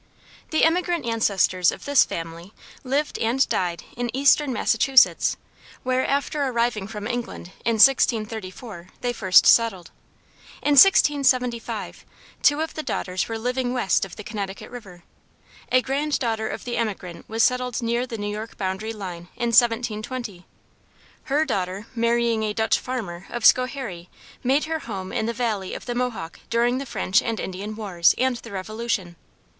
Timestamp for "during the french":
26.49-27.21